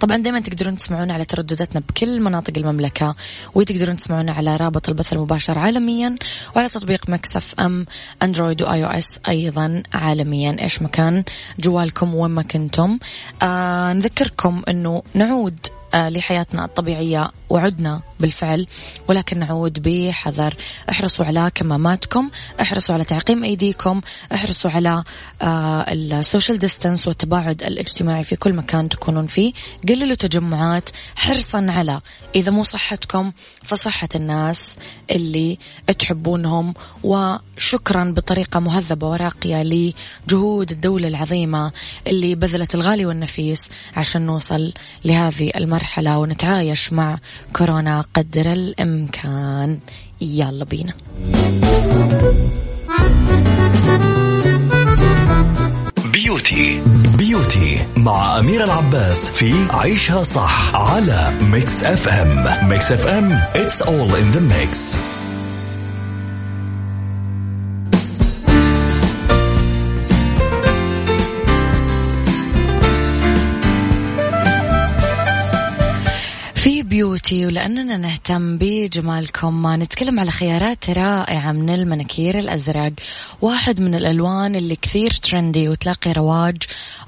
طبعا 0.00 0.16
دائما 0.16 0.40
تقدرون 0.40 0.76
تسمعونا 0.76 1.14
على 1.14 1.24
تردداتنا 1.24 1.82
بكل 1.88 2.20
مناطق 2.20 2.52
المملكة 2.56 3.16
وتقدرون 3.54 3.96
تسمعونا 3.96 4.32
على 4.32 4.56
رابط 4.56 4.88
البث 4.88 5.12
المباشر 5.12 5.58
عالميا 5.58 6.16
وعلى 6.56 6.68
تطبيق 6.68 7.10
Mix 7.10 7.54
FM 7.60 7.86
Android 8.22 8.62
و 8.62 8.84
iOS 8.84 9.20
أيضا 9.28 9.82
عالميا. 9.94 10.56
إيش 10.60 10.82
مكان؟ 10.82 11.24
جوالكم 11.58 12.14
وين 12.14 12.30
ما 12.30 12.42
كنتم. 12.42 12.98
آه 13.42 13.92
نذكركم 13.92 14.62
أنه 14.68 15.02
نعود 15.14 15.66
لحياتنا 15.94 16.64
الطبيعية 16.64 17.30
وعدنا 17.50 18.00
بالفعل 18.20 18.66
ولكن 19.08 19.38
نعود 19.38 19.82
بحذر. 19.82 20.54
احرصوا 20.90 21.24
على 21.24 21.50
كماماتكم 21.54 22.30
احرصوا 22.60 22.94
على 22.94 23.04
تعقيم 23.04 23.44
أيديكم 23.44 24.00
احرصوا 24.34 24.70
على 24.70 25.04
آه، 25.42 25.92
ال 25.92 26.01
social 26.01 26.58
distance 26.58 27.08
والتباعد 27.08 27.62
الاجتماعي 27.62 28.24
في 28.24 28.36
كل 28.36 28.52
مكان 28.52 28.88
تكونون 28.88 29.26
فيه. 29.26 29.52
قللوا 29.88 30.14
تجمعات 30.14 30.90
حرصا 31.16 31.66
على 31.68 32.00
إذا 32.34 32.50
مو 32.50 32.64
صحتكم 32.64 33.32
فصحة 33.62 34.08
الناس 34.14 34.76
اللي 35.10 35.58
تحبونهم. 35.98 36.74
وشكرا 37.02 38.04
بطريقة 38.16 38.60
مهذبة 38.60 39.08
وراقية 39.08 39.62
لجهود 39.62 40.70
الدولة 40.70 41.08
العظيمة 41.08 41.72
اللي 42.06 42.34
بذلت 42.34 42.74
الغالي 42.74 43.06
والنفيس 43.06 43.68
عشان 43.96 44.26
نوصل 44.26 44.72
لهذه 45.04 45.50
المرحلة. 45.56 45.75
ونتعايش 46.06 46.92
مع 46.92 47.18
كورونا 47.52 48.04
قدر 48.14 48.52
الإمكان. 48.52 49.78
يلا 50.20 50.64
بينا. 50.64 50.92
beauty 56.12 56.80
beauty 57.18 57.86
مع 57.96 58.38
أمير 58.38 58.64
العباس 58.64 59.30
في 59.30 59.54
عيشها 59.70 60.22
صح 60.22 60.74
على 60.74 61.32
Mix 61.40 61.84
FM. 61.84 62.68
Mix 62.68 62.92
FM 62.92 63.40
it's 63.54 63.82
all 63.82 64.14
in 64.14 64.36
the 64.36 64.40
mix. 64.40 64.98
beauty 76.96 77.46
ولأننا 77.46 77.96
نهتم 77.96 78.58
بجمالكم. 78.58 79.74
نتكلم 79.82 80.20
على 80.20 80.30
خيارات 80.30 80.90
رائعة 80.90 81.52
من 81.52 81.70
المناكير 81.70 82.38
الأزرق 82.38 82.92
واحد 83.42 83.80
من 83.80 83.94
الألوان 83.94 84.56
اللي 84.56 84.76
كثير 84.76 85.10
ترندي 85.10 85.68
وتلاقي 85.68 86.12
رواج 86.12 86.56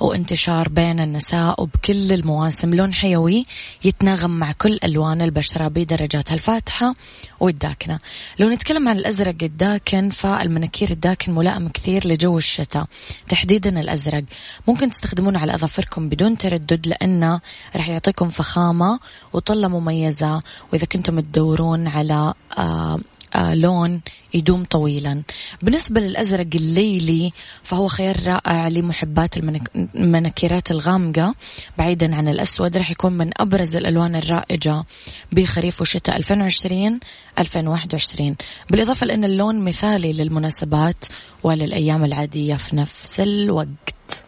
وانتشار 0.00 0.68
بين 0.68 1.00
النساء 1.00 1.62
وبكل 1.62 2.12
المواسم. 2.12 2.74
لون 2.74 2.94
حيوي 2.94 3.46
يتناغم 3.84 4.30
مع 4.30 4.52
كل 4.52 4.78
ألوان 4.84 5.22
البشرة 5.22 5.68
بدرجاتها 5.68 6.34
الفاتحة 6.34 6.94
والداكنة. 7.40 7.98
لو 8.38 8.48
نتكلم 8.48 8.88
عن 8.88 8.98
الأزرق 8.98 9.36
الداكن 9.42 10.10
فالمناكير 10.10 10.90
الداكن 10.90 11.34
ملائم 11.34 11.68
كثير 11.68 12.06
لجو 12.06 12.38
الشتاء. 12.38 12.86
تحديدا 13.28 13.80
الأزرق. 13.80 14.24
ممكن 14.68 14.90
تستخدمونه 14.90 15.38
على 15.38 15.54
أظافركم 15.54 16.08
بدون 16.08 16.38
تردد 16.38 16.86
لأنه 16.86 17.40
راح 17.76 17.88
يعطيكم 17.88 18.30
فخامة 18.30 19.00
وطلة 19.32 19.68
مميزة. 19.80 20.42
وإذا 20.72 20.86
كنتم 20.86 21.20
تدورون 21.20 21.88
على 21.88 22.34
آه 22.58 22.98
آه 23.34 23.54
لون 23.54 24.00
يدوم 24.34 24.64
طويلا. 24.64 25.22
بالنسبة 25.62 26.00
للأزرق 26.00 26.46
الليلي 26.54 27.32
فهو 27.62 27.88
خيار 27.88 28.16
رائع 28.26 28.68
لمحبات 28.68 29.36
المنكرات 29.94 30.70
الغامقة. 30.70 31.34
بعيدا 31.78 32.16
عن 32.16 32.28
الأسود 32.28 32.76
راح 32.76 32.90
يكون 32.90 33.12
من 33.12 33.30
أبرز 33.36 33.76
الألوان 33.76 34.16
الرائجة 34.16 34.84
بخريف 35.32 35.80
وشتاء 35.80 36.16
2020 36.16 37.00
2021 37.38 38.36
بالإضافة 38.70 39.06
لأن 39.06 39.24
اللون 39.24 39.64
مثالي 39.64 40.12
للمناسبات 40.12 41.04
وللأيام 41.42 42.04
العادية 42.04 42.54
في 42.56 42.76
نفس 42.76 43.20
الوقت. 43.20 44.27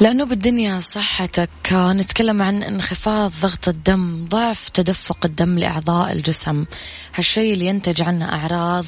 لأنه 0.00 0.24
بالدنيا 0.24 0.80
صحتك 0.80 1.50
نتكلم 1.72 2.42
عن 2.42 2.62
انخفاض 2.62 3.32
ضغط 3.42 3.68
الدم 3.68 4.26
ضعف 4.28 4.68
تدفق 4.68 5.18
الدم 5.24 5.58
لأعضاء 5.58 6.12
الجسم. 6.12 6.64
هالشيء 7.14 7.52
اللي 7.52 7.66
ينتج 7.66 8.02
عنه 8.02 8.24
أعراض 8.24 8.84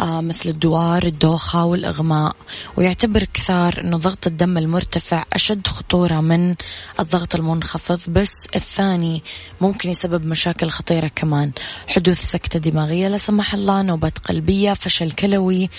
آه، 0.00 0.20
مثل 0.20 0.48
الدوار 0.48 1.02
الدوخة 1.02 1.64
والإغماء. 1.64 2.36
ويعتبر 2.76 3.24
كثار 3.34 3.80
أنه 3.80 3.96
ضغط 3.96 4.26
الدم 4.26 4.58
المرتفع 4.58 5.24
أشد 5.32 5.66
خطورة 5.66 6.20
من 6.20 6.54
الضغط 7.00 7.34
المنخفض 7.34 8.00
بس 8.08 8.32
الثاني 8.56 9.22
ممكن 9.60 9.90
يسبب 9.90 10.26
مشاكل 10.26 10.70
خطيرة 10.70 11.08
كمان. 11.08 11.52
حدوث 11.88 12.24
سكتة 12.30 12.58
دماغية 12.58 13.08
لا 13.08 13.18
سمح 13.18 13.54
الله 13.54 13.82
نوبة 13.82 14.12
قلبية 14.24 14.72
فشل 14.72 15.10
كلوي 15.10 15.70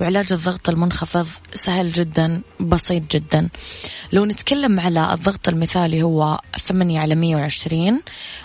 وعلاج 0.00 0.32
الضغط 0.32 0.68
المنخفض 0.68 1.26
سهل 1.54 1.92
جدا 1.92 2.40
بسيط 2.60 3.02
جدا. 3.10 3.48
لو 4.12 4.27
نتكلم 4.28 4.80
على 4.80 5.14
الضغط 5.14 5.48
المثالي 5.48 6.02
هو 6.02 6.40
8 6.64 7.00
على 7.00 7.14
120 7.14 8.02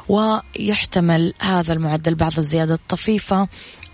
ويحتمل 0.09 1.33
هذا 1.41 1.73
المعدل 1.73 2.15
بعض 2.15 2.37
الزيادة 2.37 2.73
الطفيفة 2.73 3.47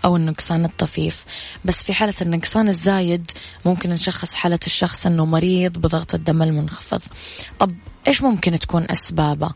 أو 0.04 0.16
النقصان 0.16 0.64
الطفيف. 0.64 1.24
بس 1.64 1.84
في 1.84 1.94
حالة 1.94 2.14
النقصان 2.22 2.68
الزايد 2.68 3.30
ممكن 3.64 3.90
نشخص 3.90 4.34
حالة 4.34 4.58
الشخص 4.66 5.06
أنه 5.06 5.26
مريض 5.26 5.78
بضغط 5.78 6.14
الدم 6.14 6.42
المنخفض. 6.42 7.02
طب 7.58 7.74
إيش 8.08 8.22
ممكن 8.22 8.58
تكون 8.58 8.86
أسبابه؟ 8.90 9.50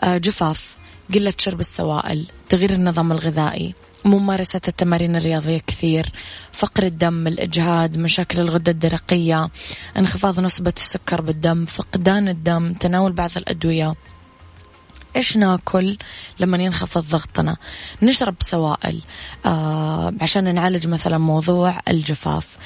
آه 0.00 0.16
جفاف. 0.16 0.79
قلة 1.14 1.34
شرب 1.38 1.60
السوائل 1.60 2.26
تغيير 2.48 2.70
النظام 2.70 3.12
الغذائي 3.12 3.74
ممارسة 4.04 4.60
التمارين 4.68 5.16
الرياضية 5.16 5.58
كثير 5.66 6.12
فقر 6.52 6.82
الدم 6.82 7.26
الإجهاد 7.26 7.98
مشاكل 7.98 8.40
الغدة 8.40 8.72
الدرقية 8.72 9.48
انخفاض 9.96 10.40
نسبة 10.40 10.72
السكر 10.76 11.20
بالدم 11.20 11.64
فقدان 11.64 12.28
الدم 12.28 12.72
تناول 12.72 13.12
بعض 13.12 13.30
الأدوية. 13.36 13.94
إيش 15.16 15.36
ناكل 15.36 15.98
لما 16.40 16.58
ينخفض 16.58 17.04
ضغطنا؟ 17.04 17.56
نشرب 18.02 18.34
سوائل 18.40 19.00
آه 19.46 20.12
عشان 20.20 20.54
نعالج 20.54 20.86
مثلا 20.86 21.18
موضوع 21.18 21.80
الجفاف. 21.88 22.56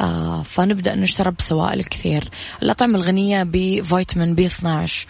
آه 0.00 0.42
فنبدأ 0.42 0.94
نشرب 0.94 1.34
سوائل 1.38 1.84
كثير. 1.84 2.30
الأطعمة 2.62 2.98
الغنية 2.98 3.42
بفيتامين 3.42 4.34
بي 4.34 4.46
12 4.46 5.06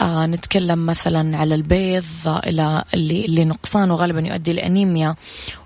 آه 0.00 0.26
نتكلم 0.26 0.86
مثلا 0.86 1.38
على 1.38 1.54
البيض 1.54 2.04
إلى 2.26 2.84
اللي, 2.94 3.24
اللي 3.24 3.44
نقصانه 3.44 3.94
غالبا 3.94 4.20
يؤدي 4.20 4.52
لأنيميا 4.52 5.14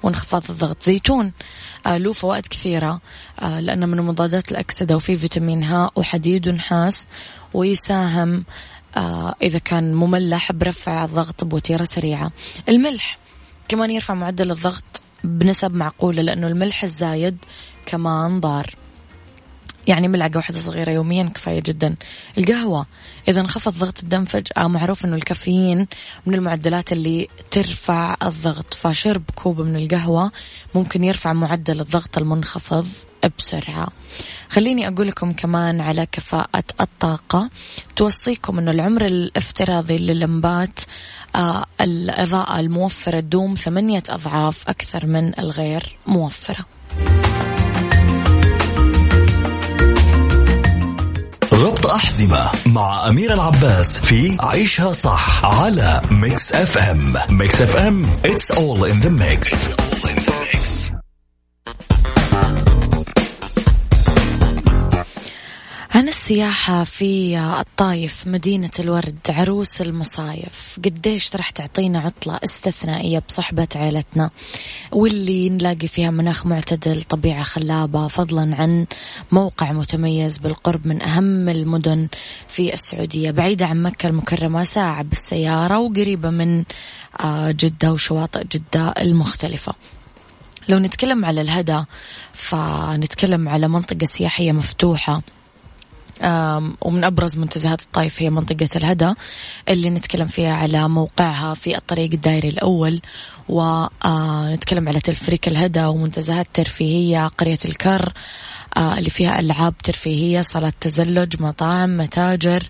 وانخفاض 0.03 0.43
الضغط 0.51 0.83
زيتون. 0.83 1.33
آه 1.87 1.97
له 1.97 2.13
فوائد 2.13 2.47
كثيرة. 2.47 3.01
آه 3.43 3.61
لأنه 3.61 3.87
من 3.87 4.01
مضادات 4.01 4.53
الأكسدة 4.53 4.97
وفيه 4.97 5.17
فيتامين 5.17 5.63
ها 5.63 5.91
وحديد 5.97 6.49
ونحاس 6.49 7.07
ويساهم 7.55 8.45
آه 8.97 9.35
إذا 9.43 9.59
كان 9.59 9.95
مملح 9.95 10.53
برفع 10.53 11.05
الضغط 11.05 11.45
بوتيرة 11.45 11.85
سريعة. 11.85 12.33
الملح 12.69 13.19
كمان 13.69 13.91
يرفع 13.91 14.15
معدل 14.15 14.51
الضغط 14.51 15.03
بنسب 15.25 15.75
معقولة 15.75 16.23
لأنه 16.23 16.47
الملح 16.47 16.83
الزايد 16.83 17.37
كمان 17.87 18.41
ضار. 18.41 18.75
يعني 19.89 20.09
ملعقة 20.09 20.37
واحدة 20.37 20.61
صغيرة 20.61 20.91
يوميا 20.91 21.25
كفاية 21.35 21.61
جدا. 21.61 21.95
القهوة 22.39 22.87
إذا 23.29 23.41
انخفض 23.41 23.79
ضغط 23.79 24.01
الدم 24.03 24.25
فجأة 24.25 24.67
معروف 24.69 25.05
أنه 25.05 25.17
الكافيين 25.17 25.87
من 26.27 26.35
المعدلات 26.35 26.93
اللي 26.93 27.29
ترفع 27.51 28.17
الضغط 28.23 28.75
فشرب 28.75 29.23
كوب 29.35 29.61
من 29.61 29.77
القهوة 29.77 30.33
ممكن 30.75 31.05
يرفع 31.05 31.33
معدل 31.33 31.81
الضغط 31.81 32.19
المنخفض 32.19 32.87
بسرعة. 33.39 33.89
خليني 34.49 34.89
أقول 34.89 35.09
لكم 35.09 35.33
كمان 35.33 35.81
على 35.81 36.07
كفاءة 36.07 36.65
الطاقة. 36.81 37.51
توصيكم 37.97 38.59
أنه 38.59 38.71
العمر 38.71 39.05
الافتراضي 39.07 39.99
للمبات 39.99 40.81
آه 41.37 41.65
الإضاءة 41.81 42.61
الموفرة 42.61 43.21
تدوم 43.21 43.55
ثمانية 43.55 44.03
أضعاف 44.09 44.69
أكثر 44.69 45.07
من 45.07 45.39
الغير 45.39 45.97
موفرة. 46.07 46.78
ربط 51.53 51.87
أحزمة 51.87 52.51
مع 52.67 53.09
أمير 53.09 53.35
العباس 53.35 53.99
في 53.99 54.37
عيشها 54.41 54.93
صح 54.93 55.45
على 55.45 56.03
Mix 56.11 56.53
FM 56.53 57.15
Mix 57.31 57.63
FM 57.63 58.07
it's 58.25 58.51
all 58.55 58.85
in 58.85 59.01
the 59.05 59.11
mix, 59.11 59.73
all 59.73 60.11
in 60.11 60.17
the 60.25 60.28
عن 65.91 66.09
السياحة 66.09 66.85
في 66.85 67.39
الطايف 67.39 68.27
مدينة 68.27 68.71
الورد 68.79 69.19
عروس 69.29 69.83
المصايف. 69.83 70.81
قديش 70.85 71.37
راح 71.37 71.51
تعطينا 71.51 72.01
عطلة 72.01 72.41
استثنائية 72.45 73.23
بصحبة 73.29 73.69
عائلتنا 73.75 74.31
واللي 74.93 75.51
نلاقي 75.51 75.89
فيها 75.89 76.11
مناخ 76.11 76.47
معتدل 76.47 77.03
طبيعة 77.03 77.43
خلابة 77.43 78.09
فضلا 78.09 78.57
عن 78.59 78.87
موقع 79.33 79.73
متميز 79.73 80.39
بالقرب 80.39 80.87
من 80.87 81.03
أهم 81.03 81.49
المدن 81.49 82.09
في 82.49 82.75
السعودية. 82.75 83.31
بعيدة 83.31 83.67
عن 83.67 83.83
مكة 83.83 84.07
المكرمة 84.07 84.65
ساعة 84.65 85.03
بالسيارة 85.03 85.79
وقريبة 85.79 86.31
من 86.31 86.65
آه، 87.21 87.51
جدة 87.51 87.93
وشواطئ 87.93 88.45
جدة 88.45 88.95
المختلفة. 88.99 89.75
لو 90.69 90.79
نتكلم 90.79 91.25
على 91.25 91.41
الهدى 91.41 91.85
فنتكلم 92.33 93.49
على 93.49 93.69
منطقة 93.69 94.05
سياحية 94.05 94.53
مفتوحة. 94.53 95.23
ومن 96.83 97.05
أبرز 97.05 97.37
منتزهات 97.37 97.83
الطائف 97.83 98.23
هي 98.23 98.31
منطقة 98.31 98.69
الهدى 98.77 99.13
اللي 99.69 99.91
نتكلم 99.91 100.27
فيها 100.27 100.55
على 100.55 100.89
موقعها 100.89 101.55
في 101.55 101.77
الطريق 101.77 102.13
الدائري 102.13 102.49
الأول 102.49 103.01
ونتكلم 103.49 104.89
على 104.89 105.01
تلفريك 105.01 105.49
الهدى 105.49 105.85
ومنتزهات 105.85 106.47
ترفيهية 106.55 107.27
قرية 107.27 107.59
الكر 107.65 108.13
آه، 108.77 108.99
اللي 108.99 109.11
فيها 109.11 109.41
ألعاب 109.41 109.79
ترفيهية 109.79 110.41
صالات 110.41 110.75
تزلج 110.81 111.43
مطاعم 111.43 111.97
متاجر 111.97 112.69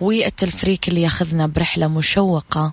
والتلفريك 0.00 0.88
اللي 0.88 1.02
ياخذنا 1.02 1.46
برحلة 1.46 1.88
مشوقة 1.88 2.72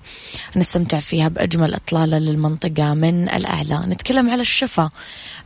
نستمتع 0.56 1.00
فيها 1.00 1.28
بأجمل 1.28 1.74
إطلالة 1.74 2.18
للمنطقة 2.18 2.94
من 2.94 3.30
الأعلى. 3.30 3.84
نتكلم 3.88 4.30
على 4.30 4.42
الشفا 4.42 4.90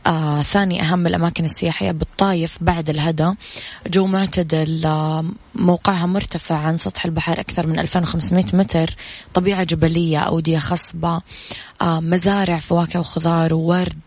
آه 0.06 0.42
ثاني 0.42 0.82
أهم 0.82 1.06
الأماكن 1.06 1.44
السياحية 1.44 1.90
بالطايف 1.90 2.58
بعد 2.60 2.90
الهدى. 2.90 3.32
جو 3.86 4.06
معتدل 4.06 4.86
آه 4.86 5.24
موقعها 5.54 6.06
مرتفع 6.06 6.56
عن 6.56 6.76
سطح 6.76 7.04
البحر 7.04 7.40
أكثر 7.40 7.66
من 7.66 7.78
2500 7.78 8.44
متر. 8.52 8.96
طبيعة 9.34 9.64
جبلية 9.64 10.18
أودية 10.18 10.58
خصبة 10.58 11.20
آه 11.82 12.00
مزارع 12.00 12.58
فواكه 12.58 13.00
وخضار 13.00 13.54
وورد. 13.54 14.00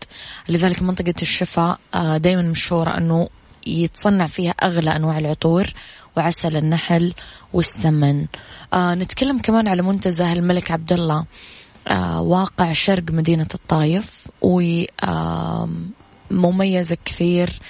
لذلك 0.48 0.82
منطقة 0.82 1.14
الشفا 1.22 1.78
آه 1.94 2.16
دايما 2.16 2.42
مشهورة 2.42 2.90
أنه 2.98 3.28
يتصنع 3.66 4.26
فيها 4.26 4.50
أغلى 4.50 4.96
أنواع 4.96 5.18
العطور. 5.18 5.72
وعسل 6.16 6.56
النحل 6.56 7.14
والسمن. 7.52 8.26
آه 8.74 8.94
نتكلم 8.94 9.38
كمان 9.38 9.68
على 9.68 9.82
منتزه 9.82 10.32
الملك 10.32 10.70
عبد 10.70 10.92
الله 10.92 11.24
آه 11.88 12.20
واقع 12.20 12.72
شرق 12.72 13.02
مدينة 13.10 13.46
الطايف 13.54 14.28
ومميز 16.30 16.92
كثير 17.04 17.60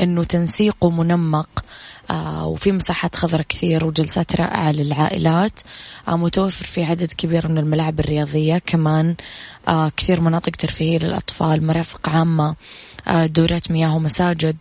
إنه 0.00 0.24
تنسيقه 0.24 0.90
منمق. 0.90 1.64
آه 2.10 2.46
وفي 2.46 2.72
مساحات 2.72 3.16
خضراء 3.16 3.42
كثير 3.42 3.86
وجلسات 3.86 4.36
رائعة 4.36 4.72
للعائلات. 4.72 5.60
آه 6.08 6.16
متوفر 6.16 6.64
في 6.64 6.84
عدد 6.84 7.12
كبير 7.12 7.48
من 7.48 7.58
الملاعب 7.58 8.00
الرياضية 8.00 8.58
كمان. 8.58 9.14
آه 9.68 9.92
كثير 9.96 10.20
مناطق 10.20 10.56
ترفيهية 10.56 10.98
للأطفال 10.98 11.66
مرافق 11.66 12.08
عامة. 12.08 12.54
دورات 13.08 13.70
مياه 13.70 13.96
ومساجد. 13.96 14.56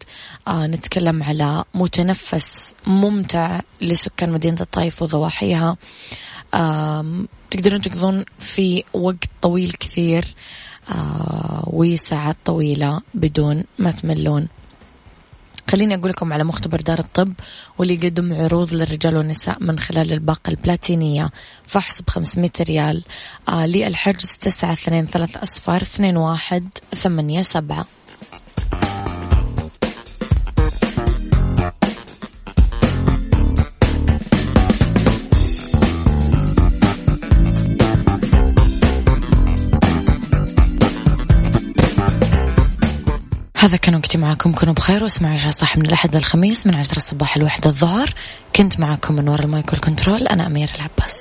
آه 0.47 0.67
نتكلم 0.67 1.23
على 1.23 1.63
متنفس 1.73 2.75
ممتع 2.87 3.61
لسكان 3.81 4.29
مدينة 4.29 4.57
الطائف 4.61 5.01
وضواحيها. 5.01 5.77
تقدرون 7.51 7.81
تقضون 7.81 8.25
في 8.39 8.83
وقت 8.93 9.29
طويل 9.41 9.71
كثير. 9.71 10.25
آه 10.91 11.63
وساعات 11.67 12.37
طويلة 12.45 13.01
بدون 13.13 13.63
ما 13.79 13.91
تملون. 13.91 14.47
خليني 15.71 15.95
أقول 15.95 16.09
لكم 16.09 16.33
على 16.33 16.43
مختبر 16.43 16.81
دار 16.81 16.99
الطب 16.99 17.33
واللي 17.77 17.93
يقدم 17.93 18.33
عروض 18.33 18.73
للرجال 18.73 19.17
والنساء 19.17 19.63
من 19.63 19.79
خلال 19.79 20.13
الباقة 20.13 20.49
البلاتينية. 20.49 21.29
فحص 21.65 22.01
ب 22.01 22.09
500 22.09 22.51
ريال. 22.61 23.03
آه 23.49 23.65
للحجز 23.65 24.29
تسعة 24.41 24.73
اثنين 24.73 25.05
ثلاث 25.05 25.37
أصفار 25.37 25.81
اثنين 25.81 26.17
واحد 26.17 26.69
ثمانية 26.95 27.41
سبعة. 27.41 27.85
هذا 43.65 43.77
كان 43.77 43.95
وقتي 43.95 44.17
معاكم 44.17 44.53
كونوا 44.53 44.73
بخير 44.73 45.03
واسمعوا 45.03 45.33
عشاء 45.33 45.51
صح 45.51 45.77
من 45.77 45.85
الأحد 45.85 46.15
للخميس 46.15 46.67
من 46.67 46.75
عشرة 46.75 46.97
الصباح 46.97 47.35
الواحدة 47.35 47.69
الظهر. 47.69 48.13
كنت 48.55 48.79
معاكم 48.79 49.15
من 49.15 49.29
وراء 49.29 49.45
المايك 49.45 49.73
والكنترول 49.73 50.27
أنا 50.27 50.45
أمير 50.45 50.69
العباس. 50.75 51.15